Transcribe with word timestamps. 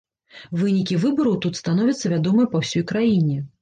Вынікі 0.61 0.97
выбараў 1.03 1.37
тут 1.45 1.61
становяцца 1.63 2.15
вядомыя 2.17 2.53
па 2.57 2.67
ўсёй 2.67 2.91
краіне. 2.95 3.43